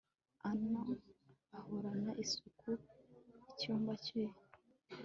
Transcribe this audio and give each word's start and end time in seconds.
ann 0.49 0.73
ahorana 1.59 2.11
isuku 2.23 2.71
icyumba 3.51 3.93
cye 4.05 4.23